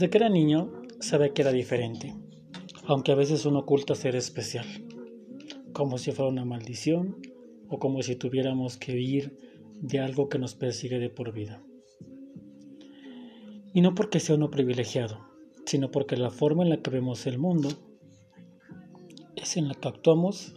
Desde 0.00 0.12
que 0.12 0.16
era 0.16 0.30
niño 0.30 0.72
sabía 0.98 1.34
que 1.34 1.42
era 1.42 1.52
diferente, 1.52 2.14
aunque 2.86 3.12
a 3.12 3.14
veces 3.14 3.44
uno 3.44 3.58
oculta 3.58 3.94
ser 3.94 4.16
especial, 4.16 4.64
como 5.74 5.98
si 5.98 6.10
fuera 6.10 6.30
una 6.30 6.46
maldición 6.46 7.18
o 7.68 7.78
como 7.78 8.02
si 8.02 8.16
tuviéramos 8.16 8.78
que 8.78 8.94
huir 8.94 9.36
de 9.74 9.98
algo 9.98 10.30
que 10.30 10.38
nos 10.38 10.54
persigue 10.54 10.98
de 10.98 11.10
por 11.10 11.34
vida. 11.34 11.62
Y 13.74 13.82
no 13.82 13.94
porque 13.94 14.20
sea 14.20 14.36
uno 14.36 14.50
privilegiado, 14.50 15.20
sino 15.66 15.90
porque 15.90 16.16
la 16.16 16.30
forma 16.30 16.62
en 16.62 16.70
la 16.70 16.80
que 16.80 16.88
vemos 16.88 17.26
el 17.26 17.38
mundo 17.38 17.68
es 19.36 19.58
en 19.58 19.68
la 19.68 19.74
que 19.74 19.88
actuamos 19.88 20.54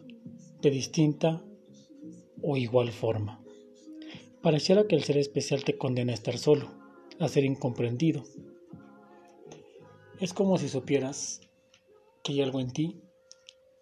de 0.62 0.70
distinta 0.70 1.44
o 2.42 2.56
igual 2.56 2.94
forma. 2.94 3.44
Pareciera 4.42 4.88
que 4.88 4.96
el 4.96 5.04
ser 5.04 5.18
especial 5.18 5.66
te 5.66 5.78
condena 5.78 6.14
a 6.14 6.16
estar 6.16 6.38
solo, 6.38 6.72
a 7.20 7.28
ser 7.28 7.44
incomprendido. 7.44 8.24
Es 10.24 10.34
como 10.34 10.58
si 10.58 10.70
supieras 10.70 11.42
que 12.24 12.32
hay 12.32 12.42
algo 12.42 12.62
en 12.62 12.72
ti 12.72 13.04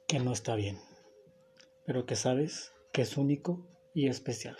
que 0.08 0.18
no 0.18 0.34
está 0.34 0.55
bien, 0.55 0.80
pero 1.86 2.08
que 2.08 2.16
sabes 2.16 2.71
que 2.91 3.04
es 3.04 3.16
único 3.16 3.68
y 3.93 4.07
especial. 4.07 4.57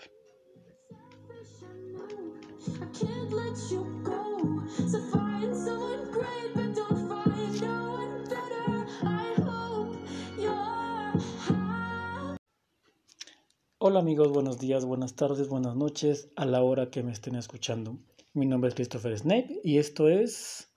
Hola 13.78 13.98
amigos, 13.98 14.28
buenos 14.30 14.60
días, 14.60 14.84
buenas 14.84 15.16
tardes, 15.16 15.48
buenas 15.48 15.74
noches 15.74 16.30
a 16.36 16.46
la 16.46 16.62
hora 16.62 16.90
que 16.92 17.02
me 17.02 17.10
estén 17.10 17.34
escuchando. 17.34 17.98
Mi 18.34 18.46
nombre 18.46 18.68
es 18.68 18.76
Christopher 18.76 19.18
Snape 19.18 19.60
y 19.64 19.78
esto 19.78 20.08
es... 20.08 20.71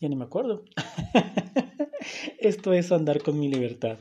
ya 0.00 0.08
ni 0.08 0.16
me 0.16 0.24
acuerdo. 0.24 0.64
esto 2.38 2.72
es 2.72 2.90
andar 2.90 3.22
con 3.22 3.38
mi 3.38 3.48
libertad. 3.48 3.98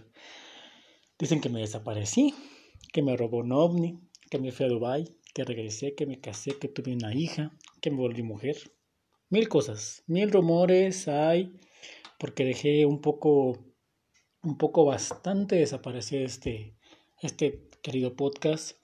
Dicen 1.19 1.41
que 1.41 1.49
me 1.49 1.59
desaparecí, 1.59 2.33
que 2.93 3.01
me 3.01 3.17
robó 3.17 3.39
un 3.39 3.51
ovni, 3.51 3.99
que 4.29 4.39
me 4.39 4.51
fui 4.53 4.65
a 4.65 4.69
Dubai, 4.69 5.05
que 5.33 5.43
regresé, 5.43 5.95
que 5.95 6.05
me 6.05 6.21
casé, 6.21 6.57
que 6.57 6.69
tuve 6.69 6.93
una 6.93 7.13
hija, 7.13 7.51
que 7.81 7.91
me 7.91 7.97
volví 7.97 8.23
mujer. 8.23 8.55
Mil 9.29 9.49
cosas, 9.49 10.03
mil 10.07 10.31
rumores 10.31 11.07
hay, 11.09 11.53
porque 12.17 12.45
dejé 12.45 12.85
un 12.85 13.01
poco, 13.01 13.59
un 14.41 14.57
poco 14.57 14.85
bastante 14.85 15.57
desaparecer 15.57 16.21
este, 16.21 16.75
este 17.21 17.67
querido 17.83 18.15
podcast 18.15 18.77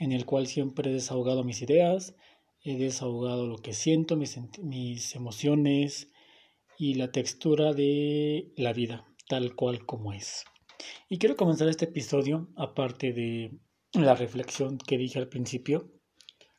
en 0.00 0.12
el 0.12 0.26
cual 0.26 0.48
siempre 0.48 0.90
he 0.90 0.94
desahogado 0.94 1.44
mis 1.44 1.62
ideas, 1.62 2.16
he 2.64 2.76
desahogado 2.76 3.46
lo 3.46 3.58
que 3.58 3.72
siento, 3.72 4.16
mis, 4.16 4.38
mis 4.60 5.14
emociones 5.14 6.10
y 6.78 6.94
la 6.94 7.10
textura 7.10 7.74
de 7.74 8.52
la 8.56 8.72
vida, 8.72 9.04
tal 9.28 9.56
cual 9.56 9.84
como 9.84 10.12
es. 10.12 10.44
Y 11.08 11.18
quiero 11.18 11.36
comenzar 11.36 11.68
este 11.68 11.86
episodio, 11.86 12.48
aparte 12.56 13.12
de 13.12 13.58
la 13.94 14.14
reflexión 14.14 14.78
que 14.78 14.96
dije 14.96 15.18
al 15.18 15.28
principio, 15.28 15.90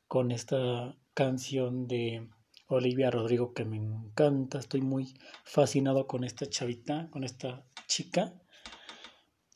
con 0.08 0.32
esta 0.32 0.98
canción 1.14 1.88
de 1.88 2.28
Olivia 2.68 3.10
Rodrigo 3.10 3.54
que 3.54 3.64
me 3.64 3.78
encanta, 3.78 4.60
estoy 4.60 4.82
muy 4.82 5.14
fascinado 5.46 6.06
con 6.06 6.26
esta 6.26 6.48
chavita, 6.48 7.10
con 7.12 7.24
esta 7.24 7.66
chica. 7.88 8.34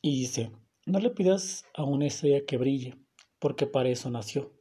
Y 0.00 0.20
dice, 0.20 0.50
no 0.86 0.98
le 0.98 1.10
pidas 1.10 1.66
a 1.74 1.84
una 1.84 2.06
estrella 2.06 2.46
que 2.46 2.56
brille, 2.56 2.96
porque 3.38 3.66
para 3.66 3.90
eso 3.90 4.10
nació. 4.10 4.54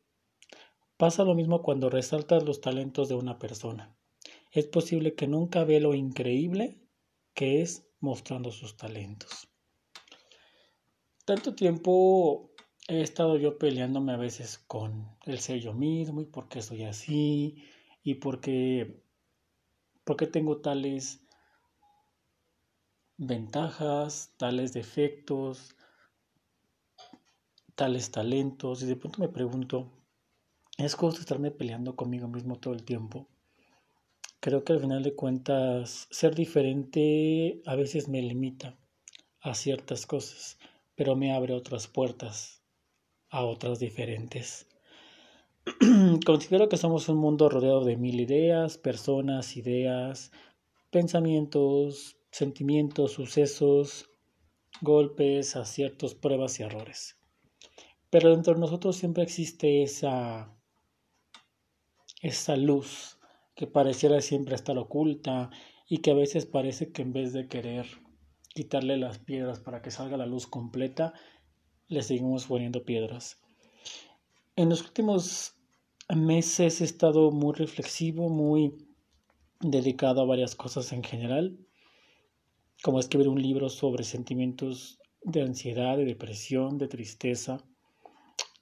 Pasa 0.98 1.24
lo 1.24 1.34
mismo 1.34 1.62
cuando 1.62 1.90
resaltas 1.90 2.44
los 2.44 2.60
talentos 2.60 3.08
de 3.08 3.16
una 3.16 3.40
persona. 3.40 3.96
Es 4.54 4.68
posible 4.68 5.16
que 5.16 5.28
nunca 5.28 5.64
vea 5.64 5.80
lo 5.80 5.96
increíble 5.96 6.80
que 7.34 7.64
es 7.64 7.90
mostrando 8.00 8.52
sus 8.52 8.78
talentos. 8.78 9.50
Tanto 11.26 11.56
tiempo 11.56 12.52
he 12.88 13.02
estado 13.02 13.38
yo 13.38 13.58
peleándome 13.58 14.14
a 14.14 14.18
veces 14.18 14.60
con 14.60 15.18
el 15.26 15.40
ser 15.40 15.60
yo 15.60 15.74
mismo 15.74 16.22
y 16.22 16.26
por 16.26 16.50
qué 16.50 16.62
soy 16.62 16.84
así 16.84 17.64
y 18.04 18.16
por 18.16 18.42
qué, 18.42 19.02
por 20.04 20.18
qué 20.18 20.28
tengo 20.28 20.62
tales 20.62 21.26
ventajas, 23.18 24.36
tales 24.38 24.72
defectos, 24.72 25.76
tales 27.74 28.12
talentos 28.12 28.84
y 28.84 28.86
de 28.86 28.98
pronto 28.98 29.20
me 29.20 29.30
pregunto, 29.30 29.92
¿es 30.78 30.94
justo 30.94 31.22
estarme 31.22 31.50
peleando 31.50 31.96
conmigo 31.96 32.28
mismo 32.28 32.60
todo 32.60 32.76
el 32.76 32.84
tiempo? 32.84 33.33
Creo 34.44 34.66
que 34.66 34.74
al 34.74 34.82
final 34.82 35.04
de 35.04 35.16
cuentas 35.16 36.06
ser 36.12 36.36
diferente 36.36 37.62
a 37.66 37.76
veces 37.76 38.10
me 38.10 38.22
limita 38.22 38.78
a 39.40 39.56
ciertas 39.56 40.06
cosas, 40.06 40.58
pero 40.96 41.16
me 41.16 41.34
abre 41.34 41.54
otras 41.54 41.88
puertas 41.88 42.62
a 43.30 43.46
otras 43.46 43.80
diferentes. 43.80 44.68
Considero 46.26 46.68
que 46.68 46.76
somos 46.76 47.08
un 47.08 47.20
mundo 47.20 47.48
rodeado 47.48 47.86
de 47.86 47.96
mil 47.96 48.20
ideas, 48.20 48.78
personas, 48.78 49.56
ideas, 49.56 50.34
pensamientos, 50.92 52.18
sentimientos, 52.30 53.14
sucesos, 53.14 54.10
golpes, 54.82 55.56
aciertos, 55.56 56.16
pruebas 56.16 56.60
y 56.60 56.64
errores. 56.64 57.16
Pero 58.10 58.32
dentro 58.32 58.56
de 58.56 58.60
nosotros 58.60 58.98
siempre 58.98 59.24
existe 59.24 59.84
esa, 59.84 60.54
esa 62.22 62.58
luz 62.58 63.18
que 63.56 63.68
pareciera 63.68 64.22
siempre 64.22 64.56
estar 64.56 64.78
oculta 64.78 65.50
y 65.88 66.00
que 66.00 66.12
a 66.12 66.16
veces 66.16 66.46
parece 66.46 66.92
que 66.92 67.02
en 67.02 67.14
vez 67.14 67.34
de 67.34 67.48
querer 67.48 67.86
quitarle 68.50 68.98
las 68.98 69.20
piedras 69.20 69.60
para 69.60 69.82
que 69.82 69.92
salga 69.92 70.18
la 70.18 70.26
luz 70.26 70.48
completa, 70.48 71.14
le 71.88 72.02
seguimos 72.04 72.46
poniendo 72.46 72.84
piedras. 72.84 73.42
En 74.56 74.70
los 74.70 74.82
últimos 74.82 75.56
meses 76.16 76.82
he 76.82 76.84
estado 76.84 77.32
muy 77.32 77.54
reflexivo, 77.54 78.30
muy 78.30 78.76
dedicado 79.60 80.22
a 80.22 80.26
varias 80.26 80.56
cosas 80.56 80.92
en 80.94 81.04
general, 81.04 81.58
como 82.84 83.00
escribir 83.00 83.30
un 83.30 83.42
libro 83.42 83.70
sobre 83.70 84.04
sentimientos 84.04 85.00
de 85.24 85.42
ansiedad, 85.42 85.98
de 85.98 86.06
depresión, 86.06 86.78
de 86.78 86.88
tristeza, 86.88 87.64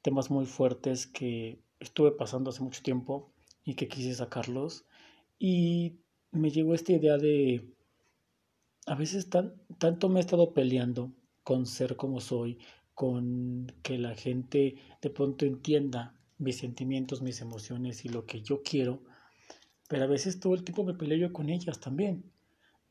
temas 0.02 0.30
muy 0.30 0.46
fuertes 0.46 1.08
que 1.08 1.60
estuve 1.80 2.12
pasando 2.12 2.52
hace 2.52 2.62
mucho 2.62 2.84
tiempo 2.84 3.34
y 3.64 3.76
que 3.76 3.88
quise 3.88 4.14
sacarlos. 4.14 4.86
Y 5.40 6.00
me 6.32 6.52
llegó 6.52 6.74
esta 6.74 6.94
idea 6.94 7.18
de, 7.18 7.68
a 8.86 8.96
veces 8.96 9.30
tan, 9.30 9.56
tanto 9.78 10.10
me 10.10 10.20
he 10.20 10.22
estado 10.22 10.54
peleando 10.54 11.14
con 11.44 11.66
ser 11.66 11.96
como 11.96 12.20
soy, 12.20 12.60
con 12.94 13.72
que 13.84 13.98
la 13.98 14.16
gente 14.16 14.76
de 15.02 15.10
pronto 15.10 15.46
entienda 15.46 16.16
mis 16.38 16.58
sentimientos, 16.58 17.22
mis 17.22 17.42
emociones 17.42 18.06
y 18.06 18.10
lo 18.10 18.26
que 18.26 18.42
yo 18.42 18.62
quiero, 18.64 19.04
pero 19.88 20.04
a 20.04 20.08
veces 20.08 20.40
todo 20.40 20.54
el 20.54 20.64
tiempo 20.64 20.84
me 20.84 20.94
peleo 20.94 21.18
yo 21.18 21.34
con 21.34 21.50
ellas 21.50 21.80
también. 21.80 22.32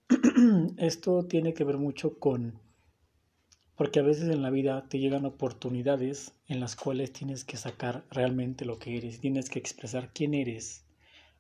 Esto 0.77 1.27
tiene 1.27 1.55
que 1.55 1.65
ver 1.65 1.79
mucho 1.79 2.19
con 2.19 2.61
porque 3.81 4.01
a 4.01 4.03
veces 4.03 4.29
en 4.29 4.43
la 4.43 4.51
vida 4.51 4.87
te 4.91 4.99
llegan 4.99 5.25
oportunidades 5.25 6.35
en 6.49 6.61
las 6.61 6.77
cuales 6.77 7.15
tienes 7.15 7.47
que 7.47 7.57
sacar 7.57 8.05
realmente 8.11 8.67
lo 8.67 8.79
que 8.79 8.99
eres, 8.99 9.21
tienes 9.21 9.49
que 9.49 9.59
expresar 9.59 10.13
quién 10.13 10.35
eres, 10.35 10.85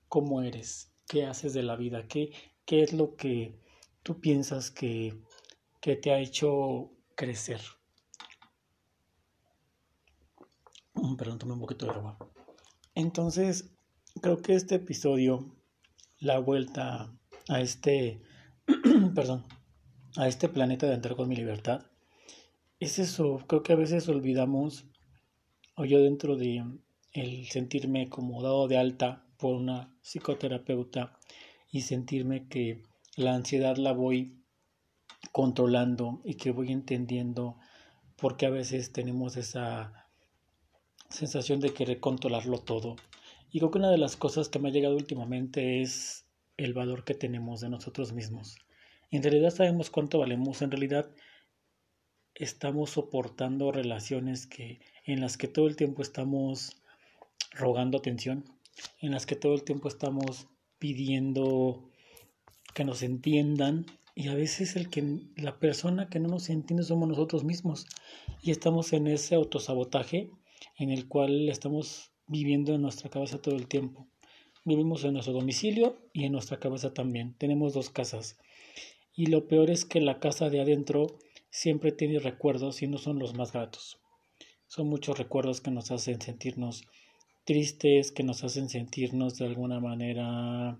cómo 0.08 0.40
eres, 0.40 0.90
qué 1.06 1.26
haces 1.26 1.52
de 1.52 1.62
la 1.62 1.76
vida, 1.76 2.08
qué, 2.08 2.32
qué 2.64 2.82
es 2.82 2.94
lo 2.94 3.14
que 3.14 3.60
tú 4.02 4.22
piensas 4.22 4.70
que, 4.70 5.20
que 5.82 5.96
te 5.96 6.12
ha 6.12 6.18
hecho 6.18 6.90
crecer. 7.14 7.60
Mm, 10.94 11.16
perdón, 11.16 11.40
tomé 11.40 11.52
un 11.52 11.60
poquito 11.60 11.84
de 11.84 11.92
agua. 11.92 12.16
Entonces, 12.94 13.70
creo 14.22 14.40
que 14.40 14.54
este 14.54 14.76
episodio, 14.76 15.54
la 16.20 16.38
vuelta 16.38 17.14
a 17.48 17.60
este, 17.60 18.22
perdón, 19.14 19.44
a 20.16 20.26
este 20.26 20.48
planeta 20.48 20.86
de 20.86 20.94
entrar 20.94 21.16
con 21.16 21.28
mi 21.28 21.36
libertad, 21.36 21.89
es 22.80 22.98
eso, 22.98 23.44
creo 23.46 23.62
que 23.62 23.74
a 23.74 23.76
veces 23.76 24.08
olvidamos, 24.08 24.86
o 25.76 25.84
yo 25.84 26.00
dentro 26.00 26.36
de 26.36 26.64
el 27.12 27.46
sentirme 27.48 28.08
como 28.08 28.42
dado 28.42 28.68
de 28.68 28.78
alta 28.78 29.26
por 29.36 29.54
una 29.54 29.94
psicoterapeuta 30.02 31.18
y 31.70 31.82
sentirme 31.82 32.48
que 32.48 32.82
la 33.16 33.34
ansiedad 33.34 33.76
la 33.76 33.92
voy 33.92 34.42
controlando 35.30 36.22
y 36.24 36.34
que 36.34 36.52
voy 36.52 36.72
entendiendo 36.72 37.58
porque 38.16 38.46
a 38.46 38.50
veces 38.50 38.92
tenemos 38.92 39.36
esa 39.36 40.08
sensación 41.10 41.60
de 41.60 41.74
querer 41.74 42.00
controlarlo 42.00 42.58
todo. 42.58 42.96
Y 43.50 43.58
creo 43.58 43.70
que 43.70 43.78
una 43.78 43.90
de 43.90 43.98
las 43.98 44.16
cosas 44.16 44.48
que 44.48 44.58
me 44.58 44.68
ha 44.68 44.72
llegado 44.72 44.96
últimamente 44.96 45.82
es 45.82 46.26
el 46.56 46.72
valor 46.72 47.04
que 47.04 47.14
tenemos 47.14 47.60
de 47.60 47.68
nosotros 47.68 48.12
mismos. 48.12 48.56
En 49.10 49.22
realidad 49.22 49.50
sabemos 49.50 49.90
cuánto 49.90 50.18
valemos, 50.18 50.62
en 50.62 50.70
realidad 50.70 51.10
estamos 52.40 52.90
soportando 52.90 53.70
relaciones 53.70 54.46
que 54.46 54.80
en 55.04 55.20
las 55.20 55.36
que 55.36 55.46
todo 55.46 55.68
el 55.68 55.76
tiempo 55.76 56.00
estamos 56.00 56.80
rogando 57.52 57.98
atención, 57.98 58.44
en 59.00 59.12
las 59.12 59.26
que 59.26 59.36
todo 59.36 59.54
el 59.54 59.62
tiempo 59.62 59.88
estamos 59.88 60.48
pidiendo 60.78 61.90
que 62.74 62.84
nos 62.84 63.02
entiendan 63.02 63.84
y 64.14 64.28
a 64.28 64.34
veces 64.34 64.74
el 64.76 64.88
que 64.88 65.20
la 65.36 65.58
persona 65.58 66.08
que 66.08 66.18
no 66.18 66.28
nos 66.28 66.48
entiende 66.48 66.82
somos 66.82 67.08
nosotros 67.08 67.44
mismos 67.44 67.86
y 68.42 68.52
estamos 68.52 68.92
en 68.94 69.06
ese 69.06 69.34
autosabotaje 69.34 70.30
en 70.78 70.90
el 70.90 71.08
cual 71.08 71.48
estamos 71.50 72.10
viviendo 72.26 72.74
en 72.74 72.82
nuestra 72.82 73.10
cabeza 73.10 73.42
todo 73.42 73.56
el 73.56 73.68
tiempo. 73.68 74.08
Vivimos 74.64 75.04
en 75.04 75.12
nuestro 75.14 75.34
domicilio 75.34 75.98
y 76.14 76.24
en 76.24 76.32
nuestra 76.32 76.58
cabeza 76.58 76.94
también. 76.94 77.34
Tenemos 77.34 77.74
dos 77.74 77.90
casas. 77.90 78.38
Y 79.14 79.26
lo 79.26 79.48
peor 79.48 79.70
es 79.70 79.84
que 79.84 80.00
la 80.00 80.20
casa 80.20 80.48
de 80.48 80.60
adentro 80.60 81.18
siempre 81.50 81.92
tiene 81.92 82.18
recuerdos 82.18 82.82
y 82.82 82.86
no 82.86 82.98
son 82.98 83.18
los 83.18 83.34
más 83.34 83.52
gratos. 83.52 84.00
Son 84.66 84.88
muchos 84.88 85.18
recuerdos 85.18 85.60
que 85.60 85.70
nos 85.70 85.90
hacen 85.90 86.20
sentirnos 86.20 86.84
tristes, 87.44 88.12
que 88.12 88.22
nos 88.22 88.44
hacen 88.44 88.68
sentirnos 88.68 89.36
de 89.36 89.46
alguna 89.46 89.80
manera 89.80 90.78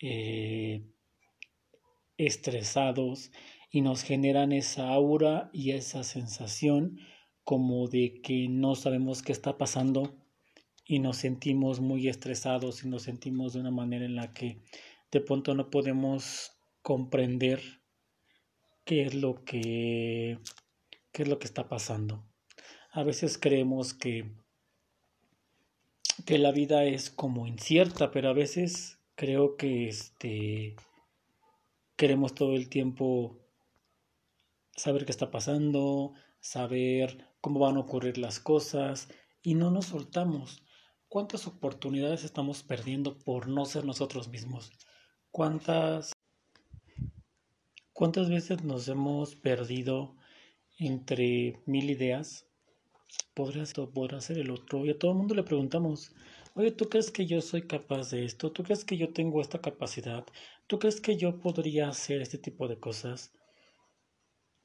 eh, 0.00 0.84
estresados 2.18 3.32
y 3.70 3.80
nos 3.80 4.02
generan 4.02 4.52
esa 4.52 4.88
aura 4.90 5.50
y 5.52 5.72
esa 5.72 6.04
sensación 6.04 6.98
como 7.44 7.88
de 7.88 8.20
que 8.22 8.48
no 8.48 8.74
sabemos 8.74 9.22
qué 9.22 9.32
está 9.32 9.56
pasando 9.56 10.14
y 10.84 10.98
nos 10.98 11.18
sentimos 11.18 11.80
muy 11.80 12.08
estresados 12.08 12.84
y 12.84 12.88
nos 12.88 13.02
sentimos 13.02 13.52
de 13.52 13.60
una 13.60 13.70
manera 13.70 14.04
en 14.04 14.16
la 14.16 14.32
que 14.32 14.60
de 15.10 15.20
pronto 15.20 15.54
no 15.54 15.70
podemos 15.70 16.52
comprender 16.82 17.77
qué 18.88 19.02
es 19.02 19.14
lo 19.14 19.44
que 19.44 20.38
qué 21.12 21.22
es 21.22 21.28
lo 21.28 21.38
que 21.38 21.46
está 21.46 21.68
pasando. 21.68 22.24
A 22.90 23.02
veces 23.02 23.36
creemos 23.36 23.92
que 23.92 24.32
que 26.24 26.38
la 26.38 26.52
vida 26.52 26.84
es 26.84 27.10
como 27.10 27.46
incierta, 27.46 28.10
pero 28.10 28.30
a 28.30 28.32
veces 28.32 28.98
creo 29.14 29.58
que 29.58 29.88
este 29.88 30.74
queremos 31.96 32.34
todo 32.34 32.54
el 32.56 32.70
tiempo 32.70 33.38
saber 34.74 35.04
qué 35.04 35.12
está 35.12 35.30
pasando, 35.30 36.14
saber 36.40 37.26
cómo 37.42 37.60
van 37.60 37.76
a 37.76 37.80
ocurrir 37.80 38.16
las 38.16 38.40
cosas 38.40 39.10
y 39.42 39.54
no 39.54 39.70
nos 39.70 39.86
soltamos. 39.86 40.62
¿Cuántas 41.08 41.46
oportunidades 41.46 42.24
estamos 42.24 42.62
perdiendo 42.62 43.18
por 43.18 43.48
no 43.48 43.66
ser 43.66 43.84
nosotros 43.84 44.28
mismos? 44.28 44.72
¿Cuántas 45.30 46.14
cuántas 47.98 48.30
veces 48.30 48.62
nos 48.62 48.86
hemos 48.86 49.34
perdido 49.34 50.14
entre 50.78 51.60
mil 51.66 51.90
ideas? 51.90 52.46
Podría, 53.34 53.64
podrá 53.92 54.20
ser 54.20 54.38
el 54.38 54.52
otro. 54.52 54.86
Y 54.86 54.90
a 54.90 54.98
todo 55.00 55.10
el 55.10 55.16
mundo 55.16 55.34
le 55.34 55.42
preguntamos, 55.42 56.14
oye, 56.54 56.70
¿tú 56.70 56.88
crees 56.88 57.10
que 57.10 57.26
yo 57.26 57.40
soy 57.40 57.62
capaz 57.62 58.12
de 58.12 58.24
esto? 58.24 58.52
¿Tú 58.52 58.62
crees 58.62 58.84
que 58.84 58.96
yo 58.96 59.12
tengo 59.12 59.40
esta 59.40 59.60
capacidad? 59.60 60.24
¿Tú 60.68 60.78
crees 60.78 61.00
que 61.00 61.16
yo 61.16 61.40
podría 61.40 61.88
hacer 61.88 62.22
este 62.22 62.38
tipo 62.38 62.68
de 62.68 62.78
cosas? 62.78 63.32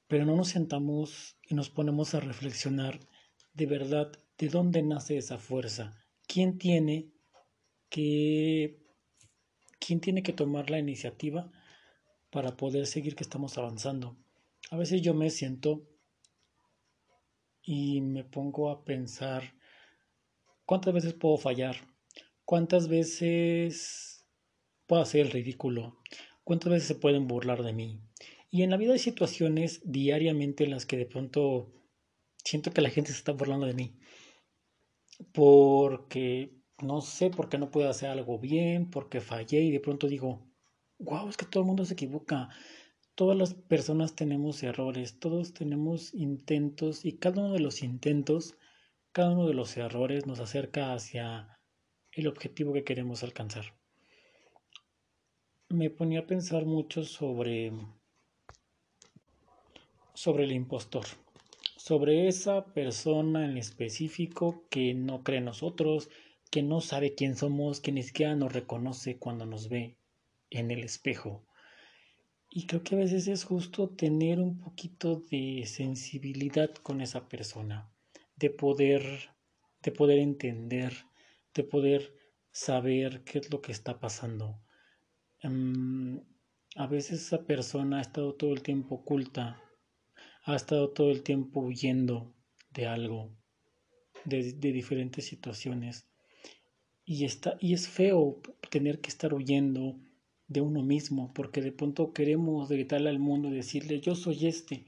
Pero 0.07 0.27
no 0.27 0.35
nos 0.35 0.49
sentamos 0.49 1.35
y 1.49 1.55
nos 1.55 1.71
ponemos 1.71 2.13
a 2.13 2.19
reflexionar 2.19 2.99
de 3.55 3.65
verdad 3.65 4.11
de 4.37 4.47
dónde 4.49 4.83
nace 4.83 5.17
esa 5.17 5.39
fuerza. 5.39 5.97
¿Quién 6.27 6.59
tiene 6.59 7.09
que 7.89 8.77
quién 9.79 10.01
tiene 10.01 10.21
que 10.21 10.33
tomar 10.33 10.69
la 10.69 10.77
iniciativa 10.77 11.51
para 12.33 12.57
poder 12.57 12.87
seguir 12.87 13.15
que 13.15 13.23
estamos 13.23 13.57
avanzando? 13.57 14.17
A 14.71 14.77
veces 14.77 15.01
yo 15.01 15.13
me 15.13 15.29
siento 15.29 15.87
y 17.61 18.01
me 18.01 18.23
pongo 18.23 18.69
a 18.69 18.83
pensar 18.83 19.53
¿Cuántas 20.65 20.93
veces 20.93 21.13
puedo 21.13 21.37
fallar? 21.37 21.75
¿Cuántas 22.45 22.87
veces 22.87 24.25
puedo 24.87 25.01
hacer 25.01 25.21
el 25.21 25.31
ridículo? 25.31 25.99
¿Cuántas 26.45 26.71
veces 26.71 26.87
se 26.87 26.95
pueden 26.95 27.27
burlar 27.27 27.63
de 27.63 27.73
mí? 27.73 27.99
Y 28.49 28.63
en 28.63 28.69
la 28.69 28.77
vida 28.77 28.93
hay 28.93 28.99
situaciones 28.99 29.81
diariamente 29.83 30.63
en 30.63 30.71
las 30.71 30.85
que 30.85 30.95
de 30.95 31.05
pronto 31.05 31.73
siento 32.37 32.71
que 32.71 32.81
la 32.81 32.89
gente 32.89 33.11
se 33.11 33.17
está 33.17 33.33
burlando 33.33 33.65
de 33.65 33.73
mí. 33.73 33.97
Porque 35.33 36.55
no 36.81 37.01
sé 37.01 37.29
por 37.29 37.49
qué 37.49 37.57
no 37.57 37.69
puedo 37.69 37.89
hacer 37.89 38.09
algo 38.09 38.39
bien, 38.39 38.89
porque 38.89 39.19
fallé 39.19 39.61
y 39.61 39.71
de 39.71 39.81
pronto 39.81 40.07
digo, 40.07 40.47
wow, 41.03 41.29
es 41.29 41.37
que 41.37 41.45
todo 41.45 41.63
el 41.63 41.67
mundo 41.67 41.85
se 41.85 41.93
equivoca. 41.93 42.49
Todas 43.15 43.37
las 43.37 43.53
personas 43.53 44.15
tenemos 44.15 44.63
errores, 44.63 45.19
todos 45.19 45.53
tenemos 45.53 46.13
intentos 46.13 47.05
y 47.05 47.17
cada 47.17 47.41
uno 47.41 47.53
de 47.53 47.59
los 47.59 47.83
intentos 47.83 48.57
cada 49.13 49.29
uno 49.29 49.47
de 49.47 49.53
los 49.53 49.77
errores 49.77 50.25
nos 50.25 50.39
acerca 50.39 50.91
hacia 50.91 51.59
el 52.11 52.25
objetivo 52.27 52.73
que 52.73 52.83
queremos 52.83 53.23
alcanzar. 53.23 53.65
Me 55.69 55.91
ponía 55.91 56.21
a 56.21 56.25
pensar 56.25 56.65
mucho 56.65 57.03
sobre, 57.03 57.71
sobre 60.15 60.45
el 60.45 60.51
impostor, 60.51 61.05
sobre 61.77 62.27
esa 62.27 62.73
persona 62.73 63.45
en 63.45 63.59
específico 63.59 64.65
que 64.71 64.95
no 64.95 65.23
cree 65.23 65.37
en 65.37 65.45
nosotros, 65.45 66.09
que 66.49 66.63
no 66.63 66.81
sabe 66.81 67.13
quién 67.13 67.35
somos, 67.35 67.81
que 67.81 67.91
ni 67.91 68.01
siquiera 68.01 68.35
nos 68.35 68.51
reconoce 68.51 69.19
cuando 69.19 69.45
nos 69.45 69.69
ve 69.69 69.99
en 70.53 70.71
el 70.71 70.83
espejo. 70.83 71.45
Y 72.49 72.67
creo 72.67 72.83
que 72.83 72.95
a 72.95 72.99
veces 72.99 73.27
es 73.27 73.43
justo 73.43 73.89
tener 73.89 74.39
un 74.39 74.59
poquito 74.59 75.23
de 75.31 75.63
sensibilidad 75.65 76.73
con 76.75 77.01
esa 77.01 77.27
persona 77.27 77.89
de 78.35 78.49
poder, 78.49 79.01
de 79.81 79.91
poder 79.91 80.19
entender, 80.19 80.93
de 81.53 81.63
poder 81.63 82.13
saber 82.51 83.23
qué 83.23 83.39
es 83.39 83.51
lo 83.51 83.61
que 83.61 83.71
está 83.71 83.99
pasando. 83.99 84.59
Em, 85.41 86.21
a 86.75 86.87
veces 86.87 87.21
esa 87.21 87.45
persona 87.45 87.99
ha 87.99 88.01
estado 88.01 88.33
todo 88.35 88.53
el 88.53 88.61
tiempo 88.61 88.95
oculta, 88.95 89.61
ha 90.45 90.55
estado 90.55 90.91
todo 90.91 91.11
el 91.11 91.23
tiempo 91.23 91.61
huyendo 91.61 92.33
de 92.71 92.87
algo, 92.87 93.35
de, 94.25 94.53
de 94.53 94.71
diferentes 94.71 95.25
situaciones. 95.25 96.07
Y, 97.05 97.25
está, 97.25 97.57
y 97.59 97.73
es 97.73 97.87
feo 97.87 98.41
tener 98.69 99.01
que 99.01 99.09
estar 99.09 99.33
huyendo 99.33 99.99
de 100.47 100.61
uno 100.61 100.83
mismo, 100.83 101.31
porque 101.33 101.61
de 101.61 101.71
pronto 101.71 102.13
queremos 102.13 102.69
gritarle 102.69 103.09
al 103.09 103.19
mundo 103.19 103.49
y 103.49 103.55
decirle, 103.55 103.99
yo 104.01 104.15
soy 104.15 104.47
este, 104.47 104.85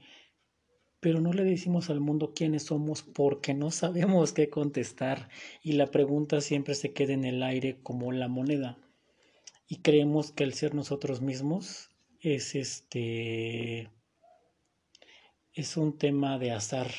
pero 1.00 1.20
no 1.20 1.32
le 1.32 1.44
decimos 1.44 1.90
al 1.90 2.00
mundo 2.00 2.32
quiénes 2.34 2.64
somos 2.64 3.02
porque 3.02 3.54
no 3.54 3.70
sabemos 3.70 4.32
qué 4.32 4.48
contestar 4.50 5.28
y 5.62 5.72
la 5.72 5.86
pregunta 5.86 6.40
siempre 6.40 6.74
se 6.74 6.92
queda 6.92 7.12
en 7.12 7.24
el 7.24 7.42
aire 7.42 7.78
como 7.82 8.12
la 8.12 8.28
moneda. 8.28 8.78
Y 9.68 9.78
creemos 9.78 10.30
que 10.30 10.44
el 10.44 10.54
ser 10.54 10.74
nosotros 10.74 11.20
mismos 11.22 11.90
es 12.20 12.54
este 12.54 13.90
es 15.52 15.76
un 15.76 15.98
tema 15.98 16.38
de 16.38 16.52
azar. 16.52 16.90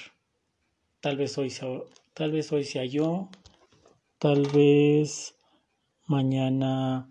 Tal 0.99 1.15
vez 1.15 1.37
hoy 1.37 1.49
sea, 1.49 1.69
tal 2.13 2.31
vez 2.31 2.51
hoy 2.51 2.65
sea 2.65 2.85
yo 2.85 3.29
tal 4.19 4.47
vez 4.47 5.35
mañana 6.07 7.07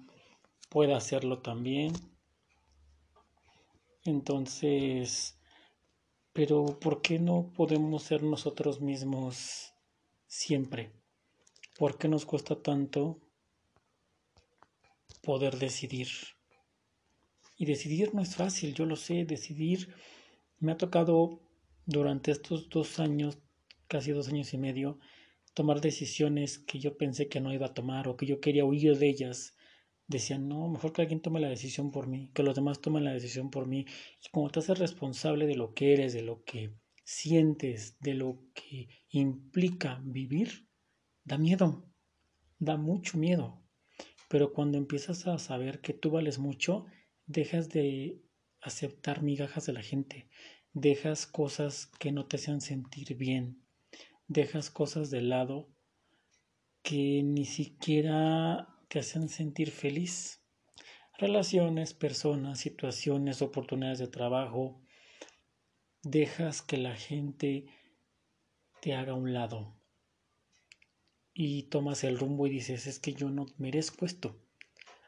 pueda 0.77 0.99
hacerlo 0.99 1.39
también 1.39 1.95
entonces 4.05 5.39
pero 6.35 6.67
¿por 6.79 7.01
qué 7.01 7.19
no 7.19 7.51
podemos 7.57 8.03
ser 8.03 8.23
nosotros 8.23 8.83
mismos 8.83 9.73
siempre? 10.27 10.93
¿Por 11.79 11.97
qué 11.97 12.09
nos 12.09 12.27
cuesta 12.27 12.61
tanto 12.61 13.19
poder 15.23 15.57
decidir? 15.57 16.09
Y 17.57 17.65
decidir 17.65 18.15
no 18.15 18.21
es 18.21 18.37
fácil, 18.37 18.75
yo 18.75 18.85
lo 18.85 18.97
sé, 18.97 19.25
decidir 19.25 19.95
me 20.59 20.73
ha 20.73 20.77
tocado 20.77 21.41
durante 21.87 22.33
estos 22.33 22.69
dos 22.69 23.01
años, 23.01 23.39
casi 23.89 24.11
dos 24.11 24.29
años 24.29 24.53
y 24.53 24.59
medio, 24.59 24.99
tomar 25.55 25.81
decisiones 25.81 26.59
que 26.59 26.79
yo 26.79 26.99
pensé 26.99 27.29
que 27.31 27.41
no 27.41 27.55
iba 27.55 27.65
a 27.65 27.73
tomar 27.73 28.09
o 28.09 28.19
que 28.19 28.27
yo 28.27 28.43
quería 28.43 28.67
huir 28.67 28.99
de 28.99 29.09
ellas 29.09 29.56
decían, 30.07 30.49
no, 30.49 30.69
mejor 30.69 30.93
que 30.93 31.03
alguien 31.03 31.21
tome 31.21 31.41
la 31.41 31.49
decisión 31.49 31.91
por 31.91 32.07
mí, 32.07 32.31
que 32.35 32.43
los 32.43 32.55
demás 32.55 32.81
tomen 32.81 33.05
la 33.05 33.13
decisión 33.13 33.51
por 33.51 33.67
mí. 33.67 33.87
Y 34.25 34.29
como 34.31 34.51
te 34.51 34.61
haces 34.61 34.79
responsable 34.79 35.47
de 35.47 35.57
lo 35.57 35.75
que 35.75 35.93
eres, 35.93 36.13
de 36.13 36.23
lo 36.23 36.45
que 36.45 36.75
sientes, 37.05 37.99
de 38.01 38.15
lo 38.15 38.43
que 38.55 38.89
implica 39.11 40.01
vivir, 40.05 40.69
da 41.25 41.39
miedo, 41.39 41.89
da 42.59 42.77
mucho 42.77 43.19
miedo. 43.19 43.63
Pero 44.29 44.53
cuando 44.53 44.79
empiezas 44.79 45.27
a 45.27 45.39
saber 45.39 45.81
que 45.81 45.93
tú 45.93 46.11
vales 46.11 46.39
mucho, 46.39 46.87
dejas 47.27 47.69
de 47.69 48.21
aceptar 48.61 49.23
migajas 49.23 49.67
de 49.67 49.73
la 49.73 49.83
gente, 49.83 50.29
dejas 50.73 51.27
cosas 51.27 51.87
que 51.99 52.13
no 52.13 52.27
te 52.27 52.37
hacen 52.37 52.61
sentir 52.61 53.17
bien, 53.17 53.63
dejas 54.27 54.71
cosas 54.71 55.11
de 55.11 55.23
lado 55.23 55.69
que 56.83 57.23
ni 57.23 57.45
siquiera 57.45 58.76
te 58.89 59.01
hacen 59.01 59.29
sentir 59.29 59.71
feliz. 59.71 60.43
Relaciones, 61.19 61.95
personas, 61.95 62.61
situaciones, 62.61 63.43
oportunidades 63.43 63.99
de 63.99 64.09
trabajo. 64.09 64.81
Dejas 66.03 66.63
que 66.63 66.77
la 66.77 66.95
gente 66.95 67.67
te 68.81 68.95
haga 68.95 69.15
un 69.15 69.33
lado. 69.33 69.75
Y 71.33 71.65
tomas 71.65 72.05
el 72.05 72.19
rumbo 72.19 72.47
y 72.47 72.51
dices, 72.51 72.87
es 72.87 72.99
que 72.99 73.13
yo 73.13 73.31
no 73.31 73.47
merezco 73.59 74.07
esto. 74.07 74.41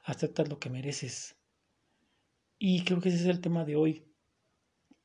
Aceptas 0.05 0.49
lo 0.49 0.59
que 0.59 0.71
mereces. 0.71 1.37
Y 2.59 2.85
creo 2.85 3.01
que 3.01 3.11
ese 3.11 3.19
es 3.19 3.27
el 3.27 3.41
tema 3.41 3.65
de 3.65 3.77
hoy. 3.77 4.05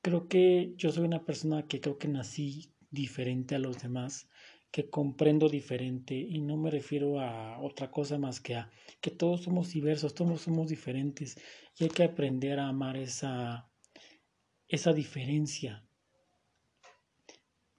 Creo 0.01 0.27
que 0.27 0.73
yo 0.75 0.91
soy 0.91 1.05
una 1.05 1.23
persona 1.23 1.67
que 1.67 1.79
creo 1.79 1.97
que 1.97 2.07
nací 2.07 2.73
diferente 2.89 3.55
a 3.55 3.59
los 3.59 3.81
demás, 3.81 4.27
que 4.73 4.89
comprendo 4.89 5.49
diferente 5.49 6.15
y 6.15 6.41
no 6.41 6.57
me 6.57 6.71
refiero 6.71 7.19
a 7.19 7.59
otra 7.61 7.91
cosa 7.91 8.17
más 8.17 8.41
que 8.41 8.55
a 8.55 8.71
que 9.01 9.11
todos 9.11 9.41
somos 9.43 9.71
diversos, 9.71 10.15
todos 10.15 10.41
somos 10.41 10.67
diferentes 10.67 11.37
y 11.77 11.83
hay 11.83 11.91
que 11.91 12.03
aprender 12.03 12.59
a 12.59 12.69
amar 12.69 12.97
esa, 12.97 13.69
esa 14.67 14.91
diferencia 14.91 15.87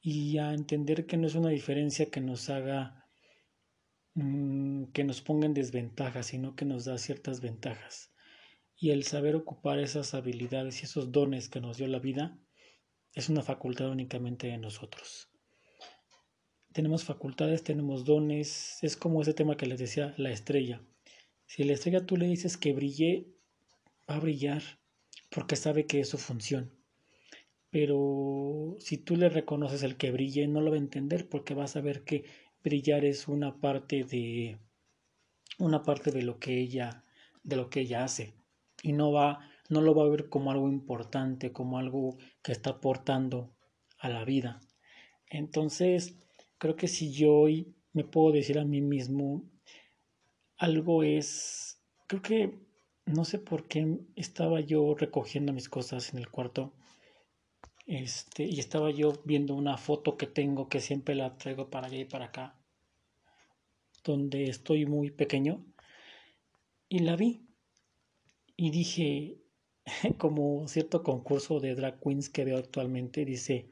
y 0.01 0.39
a 0.39 0.55
entender 0.55 1.05
que 1.05 1.17
no 1.17 1.27
es 1.27 1.35
una 1.35 1.49
diferencia 1.49 2.13
que 2.13 2.21
nos 2.21 2.49
haga 2.49 3.05
mm, 4.15 4.93
que 4.93 5.03
nos 5.03 5.21
ponga 5.21 5.47
en 5.47 5.55
desventaja, 5.55 6.23
sino 6.23 6.55
que 6.55 6.65
nos 6.65 6.85
da 6.85 6.97
ciertas 6.99 7.41
ventajas. 7.41 8.13
Y 8.77 8.91
el 8.91 9.03
saber 9.03 9.35
ocupar 9.35 9.81
esas 9.81 10.15
habilidades 10.15 10.81
y 10.81 10.85
esos 10.85 11.11
dones 11.11 11.49
que 11.49 11.61
nos 11.61 11.77
dio 11.77 11.89
la 11.89 11.99
vida 11.99 12.39
es 13.15 13.29
una 13.29 13.43
facultad 13.43 13.91
únicamente 13.91 14.47
de 14.47 14.59
nosotros. 14.59 15.34
Tenemos 16.75 17.05
facultades, 17.05 17.65
tenemos 17.65 18.05
dones, 18.05 18.79
es 18.83 18.99
como 18.99 19.23
ese 19.23 19.33
tema 19.33 19.57
que 19.57 19.65
les 19.65 19.79
decía, 19.79 20.15
la 20.19 20.31
estrella. 20.31 20.83
Si 21.47 21.65
la 21.65 21.73
estrella 21.73 22.05
tú 22.05 22.19
le 22.19 22.27
dices 22.27 22.59
que 22.59 22.75
brille, 22.75 23.33
va 24.09 24.17
a 24.17 24.21
brillar 24.21 24.63
porque 25.31 25.57
sabe 25.57 25.87
que 25.87 26.01
es 26.01 26.11
su 26.11 26.19
función 26.19 26.85
pero 27.75 28.77
si 28.79 28.99
tú 28.99 29.17
le 29.17 29.29
reconoces 29.29 29.83
el 29.83 29.97
que 29.97 30.13
brille, 30.13 30.47
no 30.47 30.61
lo 30.61 30.71
va 30.71 30.77
a 30.77 30.79
entender 30.79 31.29
porque 31.29 31.55
vas 31.55 31.75
a 31.75 31.81
ver 31.81 32.05
que 32.05 32.25
brillar 32.63 33.05
es 33.05 33.27
una 33.27 33.61
parte 33.61 34.05
de 34.05 34.61
una 35.59 35.83
parte 35.83 36.13
de 36.13 36.23
lo 36.23 36.39
que 36.39 36.61
ella 36.61 37.03
de 37.43 37.57
lo 37.57 37.71
que 37.71 37.81
ella 37.81 38.05
hace 38.05 38.37
y 38.81 38.93
no 38.93 39.11
va 39.11 39.51
no 39.69 39.81
lo 39.81 39.93
va 39.93 40.05
a 40.05 40.09
ver 40.09 40.29
como 40.29 40.53
algo 40.53 40.69
importante, 40.69 41.51
como 41.51 41.77
algo 41.77 42.17
que 42.45 42.53
está 42.53 42.71
aportando 42.71 43.57
a 43.99 44.09
la 44.09 44.25
vida. 44.25 44.61
Entonces, 45.29 46.17
creo 46.59 46.77
que 46.77 46.89
si 46.89 47.13
yo 47.13 47.35
hoy 47.35 47.75
me 47.93 48.05
puedo 48.05 48.33
decir 48.33 48.59
a 48.59 48.65
mí 48.65 48.81
mismo 48.81 49.43
algo 50.57 51.03
es 51.03 51.81
creo 52.07 52.23
que 52.23 52.59
no 53.07 53.25
sé 53.25 53.39
por 53.39 53.69
qué 53.69 53.99
estaba 54.17 54.61
yo 54.61 54.95
recogiendo 54.95 55.53
mis 55.53 55.69
cosas 55.69 56.13
en 56.13 56.19
el 56.19 56.31
cuarto 56.31 56.73
este, 57.87 58.45
y 58.45 58.61
estaba 58.61 58.91
yo 58.91 59.13
viendo 59.25 59.55
una 59.55 59.77
foto 59.77 60.17
que 60.17 60.27
tengo 60.27 60.69
que 60.69 60.81
siempre 60.81 61.15
la 61.15 61.37
traigo 61.37 61.69
para 61.69 61.87
allá 61.89 61.99
y 61.99 62.05
para 62.07 62.27
acá, 62.27 62.59
donde 64.03 64.45
estoy 64.45 64.87
muy 64.87 65.11
pequeño, 65.11 65.65
y 66.89 67.01
la 67.01 67.17
vi. 67.17 67.47
Y 68.57 68.71
dije, 68.71 69.39
como 70.19 70.67
cierto 70.69 71.03
concurso 71.03 71.61
de 71.61 71.75
drag 71.75 72.01
queens 72.01 72.31
que 72.31 72.45
veo 72.45 72.59
actualmente, 72.59 73.25
dice, 73.25 73.69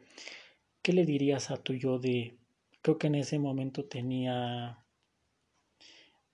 ¿qué 0.83 0.93
le 0.93 1.07
dirías 1.07 1.51
a 1.51 1.57
tu 1.57 1.75
yo 1.75 1.99
de, 1.99 2.39
creo 2.83 2.99
que 2.99 3.07
en 3.07 3.15
ese 3.15 3.39
momento 3.39 3.85
tenía 3.85 4.85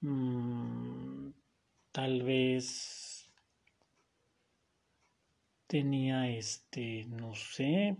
mmm, 0.00 1.30
tal 1.92 2.22
vez 2.22 3.30
tenía 5.68 6.30
este, 6.30 7.04
no 7.06 7.34
sé, 7.34 7.96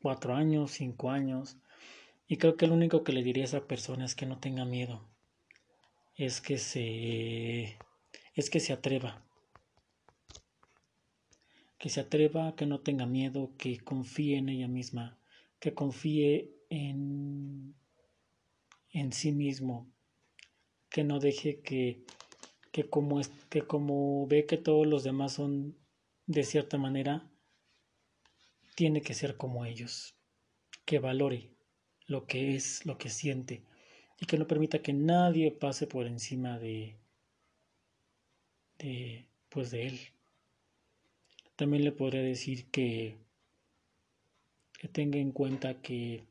cuatro 0.00 0.34
años, 0.34 0.72
cinco 0.72 1.10
años. 1.10 1.56
Y 2.26 2.36
creo 2.36 2.56
que 2.56 2.66
lo 2.66 2.74
único 2.74 3.04
que 3.04 3.12
le 3.12 3.22
diría 3.22 3.44
a 3.44 3.46
esa 3.46 3.66
persona 3.66 4.04
es 4.04 4.14
que 4.14 4.26
no 4.26 4.38
tenga 4.38 4.64
miedo. 4.64 5.08
Es 6.16 6.40
que 6.40 6.58
se. 6.58 7.78
es 8.34 8.50
que 8.50 8.60
se 8.60 8.72
atreva. 8.72 9.24
Que 11.78 11.88
se 11.88 12.00
atreva, 12.00 12.54
que 12.56 12.66
no 12.66 12.80
tenga 12.80 13.06
miedo, 13.06 13.52
que 13.56 13.78
confíe 13.78 14.36
en 14.36 14.48
ella 14.50 14.68
misma, 14.68 15.19
que 15.60 15.74
confíe 15.74 16.52
en, 16.70 17.74
en 18.92 19.12
sí 19.12 19.30
mismo, 19.32 19.92
que 20.88 21.04
no 21.04 21.20
deje 21.20 21.60
que 21.60 22.04
que 22.72 22.88
como, 22.88 23.20
que 23.48 23.62
como 23.62 24.26
ve 24.26 24.46
que 24.46 24.56
todos 24.56 24.86
los 24.86 25.02
demás 25.02 25.32
son 25.34 25.76
de 26.26 26.44
cierta 26.44 26.78
manera, 26.78 27.28
tiene 28.76 29.02
que 29.02 29.14
ser 29.14 29.36
como 29.36 29.64
ellos, 29.64 30.14
que 30.84 30.98
valore 30.98 31.50
lo 32.06 32.26
que 32.26 32.54
es, 32.54 32.86
lo 32.86 32.98
que 32.98 33.10
siente 33.10 33.62
y 34.18 34.26
que 34.26 34.38
no 34.38 34.46
permita 34.46 34.82
que 34.82 34.92
nadie 34.92 35.50
pase 35.50 35.86
por 35.86 36.06
encima 36.06 36.58
de, 36.58 36.96
de 38.78 39.26
pues 39.48 39.70
de 39.70 39.88
él. 39.88 40.00
También 41.56 41.84
le 41.84 41.92
podría 41.92 42.22
decir 42.22 42.70
que, 42.70 43.18
que 44.80 44.88
tenga 44.88 45.20
en 45.20 45.30
cuenta 45.30 45.80
que 45.80 46.24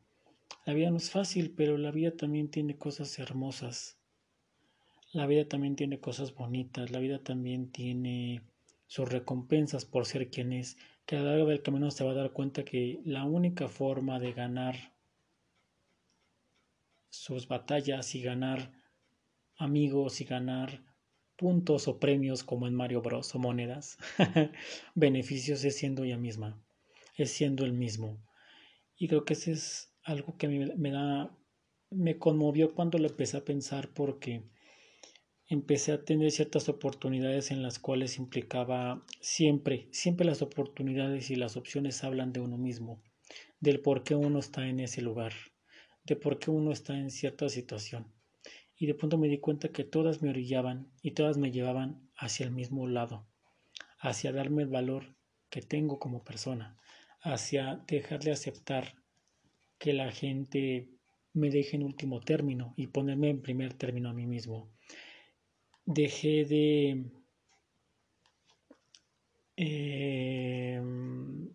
la 0.66 0.74
vida 0.74 0.92
no 0.92 0.98
es 0.98 1.10
fácil, 1.10 1.54
pero 1.56 1.78
la 1.78 1.92
vida 1.92 2.12
también 2.18 2.52
tiene 2.52 2.78
cosas 2.78 3.18
hermosas 3.18 4.00
la 5.12 5.26
vida 5.26 5.48
también 5.48 5.76
tiene 5.76 6.00
cosas 6.00 6.36
bonitas, 6.36 6.92
la 6.92 7.00
vida 7.00 7.24
también 7.24 7.72
tiene 7.72 8.44
sus 8.86 9.10
recompensas 9.10 9.86
por 9.86 10.06
ser 10.06 10.30
quien 10.30 10.54
es, 10.54 10.78
que 11.06 11.16
a 11.16 11.20
lo 11.22 11.30
largo 11.32 11.48
del 11.48 11.64
camino 11.64 11.90
se 11.90 12.04
va 12.04 12.12
a 12.12 12.16
dar 12.16 12.32
cuenta 12.32 12.64
que 12.64 13.02
la 13.06 13.24
única 13.24 13.68
forma 13.68 14.20
de 14.20 14.34
ganar 14.34 14.94
sus 17.10 17.48
batallas 17.48 18.14
y 18.14 18.22
ganar 18.22 18.72
amigos 19.58 20.22
y 20.22 20.26
ganar 20.26 20.84
puntos 21.36 21.88
o 21.88 22.00
premios 22.00 22.44
como 22.44 22.68
en 22.68 22.76
Mario 22.76 23.02
Bros 23.02 23.34
o 23.34 23.40
monedas, 23.40 23.98
beneficios 24.94 25.64
es 25.64 25.76
siendo 25.76 26.04
ella 26.04 26.18
misma, 26.18 26.62
es 27.16 27.32
siendo 27.32 27.66
el 27.66 27.74
mismo. 27.74 28.22
Y 29.00 29.08
creo 29.08 29.24
que 29.24 29.34
ese 29.34 29.54
es 29.54 29.96
algo 30.04 30.38
que 30.38 30.50
me, 30.50 30.76
me 30.76 30.92
da, 30.92 31.36
me 31.90 32.20
conmovió 32.20 32.76
cuando 32.76 32.98
lo 33.00 33.08
empecé 33.08 33.38
a 33.38 33.46
pensar 33.46 33.94
porque 33.94 34.44
empecé 35.48 35.94
a 35.94 36.04
tener 36.04 36.30
ciertas 36.32 36.68
oportunidades 36.68 37.50
en 37.50 37.64
las 37.64 37.80
cuales 37.80 38.18
implicaba 38.20 39.04
siempre, 39.22 39.88
siempre 39.92 40.26
las 40.26 40.42
oportunidades 40.42 41.32
y 41.32 41.38
las 41.38 41.56
opciones 41.56 42.04
hablan 42.04 42.34
de 42.34 42.42
uno 42.42 42.58
mismo, 42.58 43.02
del 43.62 43.80
por 43.80 44.04
qué 44.04 44.16
uno 44.16 44.38
está 44.38 44.68
en 44.68 44.82
ese 44.82 45.02
lugar, 45.02 45.32
de 46.04 46.18
por 46.18 46.38
qué 46.38 46.52
uno 46.52 46.74
está 46.74 46.98
en 46.98 47.10
cierta 47.10 47.48
situación. 47.48 48.14
Y 48.76 48.86
de 48.86 48.96
pronto 48.96 49.18
me 49.18 49.30
di 49.30 49.40
cuenta 49.40 49.70
que 49.70 49.86
todas 49.86 50.22
me 50.22 50.30
orillaban 50.30 50.92
y 51.02 51.12
todas 51.12 51.38
me 51.38 51.52
llevaban 51.52 52.12
hacia 52.18 52.46
el 52.46 52.52
mismo 52.52 52.86
lado, 52.88 53.28
hacia 53.98 54.34
darme 54.34 54.64
el 54.64 54.70
valor 54.70 55.16
que 55.50 55.62
tengo 55.62 56.00
como 56.00 56.24
persona, 56.24 56.78
hacia 57.22 57.84
dejar 57.88 58.20
de 58.22 58.32
aceptar 58.32 58.96
que 59.78 59.94
la 59.94 60.12
gente 60.12 60.90
me 61.34 61.50
deje 61.50 61.76
en 61.76 61.84
último 61.84 62.20
término 62.20 62.74
y 62.78 62.88
ponerme 62.88 63.30
en 63.30 63.42
primer 63.42 63.74
término 63.74 64.10
a 64.10 64.14
mí 64.14 64.26
mismo. 64.26 64.72
Dejé 65.86 66.46
de 66.46 67.06
em, 69.58 71.50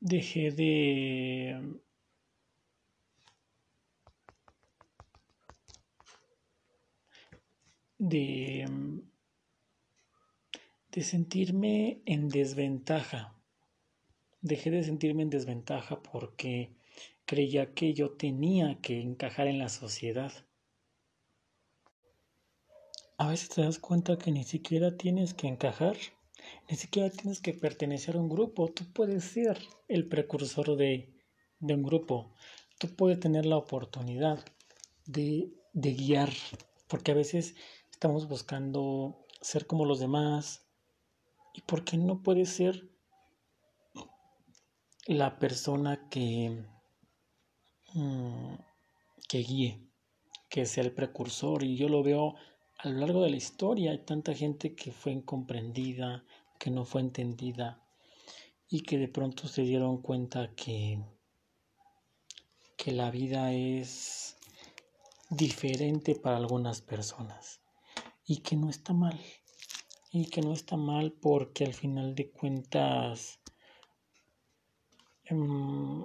dejé 0.00 0.50
de 0.50 1.80
de, 8.00 8.66
de 10.92 11.02
sentirme 11.02 12.02
en 12.04 12.28
desventaja. 12.28 13.36
Dejé 14.40 14.70
de 14.70 14.82
sentirme 14.82 15.22
en 15.22 15.30
desventaja 15.30 16.02
porque 16.02 16.74
creía 17.24 17.74
que 17.74 17.94
yo 17.94 18.10
tenía 18.12 18.80
que 18.80 19.00
encajar 19.00 19.46
en 19.46 19.58
la 19.58 19.68
sociedad. 19.68 20.32
A 23.18 23.28
veces 23.28 23.50
te 23.50 23.62
das 23.62 23.78
cuenta 23.78 24.18
que 24.18 24.32
ni 24.32 24.44
siquiera 24.44 24.96
tienes 24.96 25.34
que 25.34 25.46
encajar, 25.46 25.96
ni 26.68 26.76
siquiera 26.76 27.10
tienes 27.10 27.40
que 27.40 27.52
pertenecer 27.52 28.16
a 28.16 28.20
un 28.20 28.28
grupo, 28.28 28.72
tú 28.72 28.84
puedes 28.92 29.24
ser 29.24 29.58
el 29.88 30.08
precursor 30.08 30.76
de, 30.76 31.14
un 31.60 31.82
grupo, 31.82 32.34
tú 32.78 32.88
puedes 32.96 33.20
tener 33.20 33.44
la 33.46 33.58
oportunidad 33.58 34.44
de, 35.04 35.52
de 35.72 35.92
guiar, 35.92 36.30
porque 36.88 37.12
a 37.12 37.14
veces 37.14 37.54
estamos 37.92 38.26
buscando 38.26 39.26
ser 39.42 39.66
como 39.66 39.84
los 39.84 40.00
demás, 40.00 40.69
y 41.52 41.62
por 41.62 41.84
qué 41.84 41.96
no 41.96 42.22
puedes 42.22 42.50
ser 42.50 42.88
la 45.06 45.38
persona 45.38 46.08
que, 46.08 46.64
mm, 47.94 48.54
que 49.28 49.38
guíe, 49.38 49.90
que 50.48 50.66
sea 50.66 50.84
el 50.84 50.92
precursor, 50.92 51.62
y 51.64 51.76
yo 51.76 51.88
lo 51.88 52.02
veo 52.02 52.36
a 52.78 52.88
lo 52.88 53.00
largo 53.00 53.22
de 53.22 53.30
la 53.30 53.36
historia 53.36 53.90
hay 53.90 54.04
tanta 54.04 54.34
gente 54.34 54.74
que 54.74 54.90
fue 54.90 55.12
incomprendida, 55.12 56.24
que 56.58 56.70
no 56.70 56.84
fue 56.84 57.02
entendida 57.02 57.86
y 58.68 58.80
que 58.80 58.96
de 58.96 59.08
pronto 59.08 59.48
se 59.48 59.62
dieron 59.62 60.00
cuenta 60.00 60.54
que, 60.54 61.04
que 62.76 62.92
la 62.92 63.10
vida 63.10 63.52
es 63.52 64.36
diferente 65.28 66.14
para 66.14 66.36
algunas 66.38 66.80
personas, 66.80 67.60
y 68.24 68.38
que 68.38 68.56
no 68.56 68.70
está 68.70 68.92
mal. 68.92 69.20
Y 70.10 70.26
que 70.26 70.40
no 70.40 70.52
está 70.52 70.76
mal 70.76 71.12
porque 71.12 71.64
al 71.64 71.74
final 71.74 72.14
de 72.14 72.30
cuentas 72.30 73.40
em, 75.24 76.04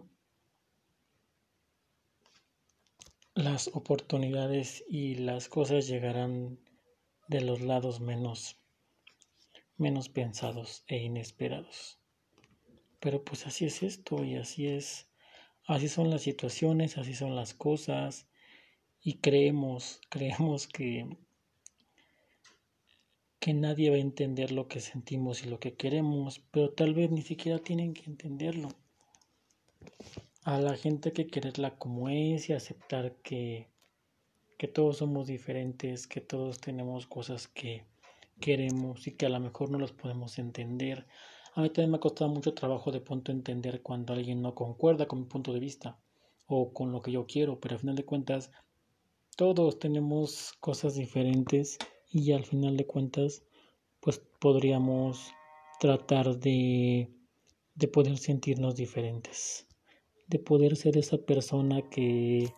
las 3.34 3.68
oportunidades 3.70 4.84
y 4.88 5.16
las 5.16 5.50
cosas 5.50 5.88
llegarán 5.88 6.60
de 7.28 7.42
los 7.42 7.62
lados 7.62 8.00
menos 8.00 8.58
menos 9.78 10.10
pensados 10.10 10.84
e 10.88 10.98
inesperados. 10.98 12.00
Pero 13.00 13.24
pues 13.24 13.46
así 13.46 13.66
es 13.66 13.84
esto 13.84 14.24
y 14.24 14.36
así 14.36 14.68
es, 14.68 15.10
así 15.68 15.90
son 15.90 16.10
las 16.10 16.22
situaciones, 16.22 16.98
así 16.98 17.14
son 17.14 17.36
las 17.36 17.54
cosas 17.54 18.28
y 19.02 19.20
creemos, 19.20 20.02
creemos 20.10 20.68
que 20.68 21.18
que 23.46 23.54
nadie 23.54 23.92
va 23.92 23.98
a 23.98 24.00
entender 24.00 24.52
lo 24.52 24.68
que 24.68 24.80
sentimos 24.80 25.44
y 25.44 25.50
lo 25.50 25.60
que 25.60 25.76
queremos, 25.76 26.42
pero 26.50 26.72
tal 26.72 26.96
vez 26.96 27.12
ni 27.12 27.22
siquiera 27.22 27.60
tienen 27.60 27.94
que 27.94 28.10
entenderlo. 28.10 28.70
A 30.44 30.60
la 30.60 30.76
gente 30.76 31.14
que 31.14 31.28
quererla 31.28 31.78
como 31.78 32.10
es 32.10 32.50
y 32.50 32.54
aceptar 32.54 33.18
que, 33.18 33.68
que 34.58 34.68
todos 34.68 34.98
somos 34.98 35.28
diferentes, 35.28 36.08
que 36.08 36.22
todos 36.22 36.60
tenemos 36.60 37.06
cosas 37.06 37.48
que 37.48 37.86
queremos 38.40 39.06
y 39.06 39.12
que 39.12 39.28
a 39.28 39.30
lo 39.30 39.40
mejor 39.40 39.70
no 39.70 39.78
los 39.78 39.92
podemos 39.92 40.40
entender. 40.40 41.06
A 41.54 41.62
mí 41.62 41.70
también 41.70 41.92
me 41.92 41.98
ha 41.98 42.00
costado 42.00 42.32
mucho 42.32 42.56
trabajo 42.56 42.92
de 42.92 43.02
pronto 43.02 43.32
entender 43.32 43.84
cuando 43.84 44.14
alguien 44.14 44.42
no 44.42 44.56
concuerda 44.56 45.08
con 45.08 45.20
mi 45.20 45.26
punto 45.26 45.54
de 45.54 45.60
vista 45.60 46.00
o 46.48 46.74
con 46.74 46.92
lo 46.92 47.04
que 47.04 47.12
yo 47.12 47.28
quiero, 47.28 47.60
pero 47.60 47.76
al 47.76 47.82
final 47.82 47.96
de 47.96 48.06
cuentas 48.06 48.50
todos 49.38 49.78
tenemos 49.78 50.54
cosas 50.60 50.96
diferentes 50.96 51.78
y 52.16 52.32
al 52.32 52.46
final 52.46 52.78
de 52.78 52.88
cuentas 52.88 53.44
pues 54.00 54.22
podríamos 54.40 55.34
tratar 55.82 56.38
de, 56.40 57.10
de 57.74 57.88
poder 57.90 58.18
sentirnos 58.18 58.78
diferentes, 58.78 59.68
de 60.28 60.40
poder 60.40 60.78
ser 60.78 60.98
esa 60.98 61.18
persona 61.18 61.82
que, 61.90 62.54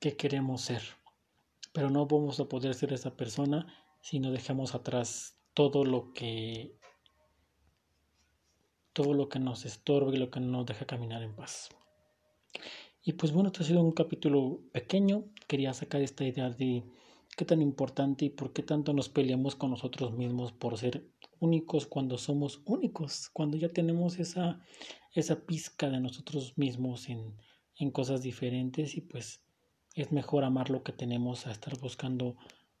que 0.00 0.16
queremos 0.18 0.60
ser. 0.60 0.82
Pero 1.72 1.88
no 1.88 2.06
vamos 2.06 2.38
a 2.40 2.44
poder 2.44 2.74
ser 2.74 2.92
esa 2.92 3.16
persona 3.16 3.66
si 4.02 4.20
no 4.20 4.32
dejamos 4.32 4.74
atrás 4.74 5.38
todo 5.54 5.86
lo 5.86 6.12
que 6.12 6.76
todo 8.92 9.14
lo 9.14 9.30
que 9.30 9.38
nos 9.38 9.64
estorbe 9.64 10.14
y 10.14 10.18
lo 10.18 10.30
que 10.30 10.40
nos 10.40 10.66
deja 10.66 10.84
caminar 10.84 11.22
en 11.22 11.34
paz. 11.34 11.70
Y 13.02 13.14
pues 13.14 13.32
bueno, 13.32 13.48
este 13.48 13.62
ha 13.62 13.66
sido 13.66 13.80
un 13.80 13.92
capítulo 13.92 14.60
pequeño. 14.72 15.24
Quería 15.46 15.72
sacar 15.72 16.02
esta 16.02 16.24
idea 16.24 16.50
de 16.50 16.84
qué 17.38 17.44
tan 17.44 17.62
importante 17.62 18.24
y 18.24 18.30
por 18.30 18.52
qué 18.52 18.64
tanto 18.64 18.92
nos 18.92 19.08
peleamos 19.08 19.54
con 19.54 19.70
nosotros 19.70 20.12
mismos 20.12 20.50
por 20.50 20.76
ser 20.76 21.08
únicos 21.38 21.86
cuando 21.86 22.18
somos 22.18 22.62
únicos, 22.64 23.30
cuando 23.32 23.56
ya 23.56 23.68
tenemos 23.68 24.18
esa, 24.18 24.60
esa 25.14 25.46
pizca 25.46 25.88
de 25.88 26.00
nosotros 26.00 26.58
mismos 26.58 27.08
en, 27.08 27.36
en 27.76 27.92
cosas 27.92 28.22
diferentes 28.22 28.96
y 28.96 29.02
pues 29.02 29.40
es 29.94 30.10
mejor 30.10 30.42
amar 30.42 30.68
lo 30.68 30.82
que 30.82 30.90
tenemos 30.90 31.46
a 31.46 31.52
estar 31.52 31.78
buscando 31.78 32.36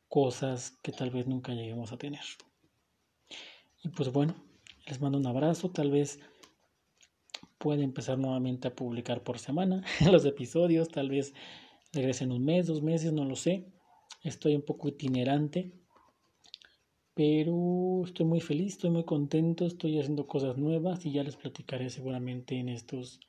cosas 0.08 0.72
que 0.82 0.90
tal 0.90 1.10
vez 1.10 1.28
nunca 1.28 1.54
lleguemos 1.54 1.92
a 1.92 1.98
tener. 1.98 2.24
Y 3.84 3.90
pues 3.90 4.10
bueno, 4.12 4.34
les 4.88 5.00
mando 5.00 5.18
un 5.18 5.26
abrazo, 5.28 5.70
tal 5.70 5.92
vez 5.92 6.18
puede 7.58 7.84
empezar 7.84 8.18
nuevamente 8.18 8.66
a 8.66 8.74
publicar 8.74 9.22
por 9.22 9.38
semana 9.38 9.84
los 10.10 10.24
episodios, 10.24 10.88
tal 10.88 11.10
vez 11.10 11.32
regresen 11.92 12.32
un 12.32 12.44
mes, 12.44 12.66
dos 12.66 12.82
meses, 12.82 13.12
no 13.12 13.24
lo 13.24 13.36
sé. 13.36 13.77
Estoy 14.22 14.54
un 14.56 14.62
poco 14.62 14.88
itinerante, 14.88 15.72
pero 17.14 18.02
estoy 18.04 18.26
muy 18.26 18.40
feliz, 18.40 18.74
estoy 18.74 18.90
muy 18.90 19.04
contento, 19.04 19.66
estoy 19.66 19.98
haciendo 19.98 20.26
cosas 20.26 20.56
nuevas 20.56 21.04
y 21.06 21.12
ya 21.12 21.22
les 21.22 21.36
platicaré 21.36 21.90
seguramente 21.90 22.56
en 22.56 22.68
estos 22.68 23.20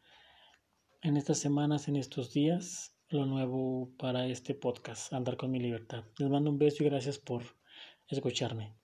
en 1.01 1.17
estas 1.17 1.39
semanas, 1.39 1.87
en 1.87 1.95
estos 1.95 2.33
días 2.33 2.93
lo 3.09 3.25
nuevo 3.25 3.91
para 3.97 4.27
este 4.27 4.53
podcast, 4.53 5.13
Andar 5.13 5.37
con 5.37 5.49
mi 5.49 5.59
libertad. 5.59 6.03
Les 6.17 6.29
mando 6.29 6.51
un 6.51 6.59
beso 6.59 6.83
y 6.83 6.87
gracias 6.87 7.17
por 7.17 7.43
escucharme. 8.07 8.75